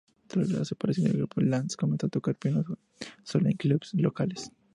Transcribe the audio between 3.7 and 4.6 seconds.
locales.